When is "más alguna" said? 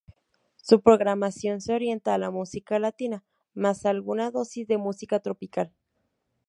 3.53-4.31